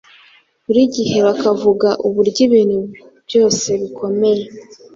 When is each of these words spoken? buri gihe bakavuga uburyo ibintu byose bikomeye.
buri 0.65 0.81
gihe 0.95 1.17
bakavuga 1.27 1.89
uburyo 2.07 2.39
ibintu 2.47 2.79
byose 3.27 3.67
bikomeye. 3.81 4.43